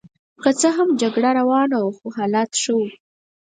[0.43, 2.87] که څه هم جګړه روانه وه خو حالات ښه وو.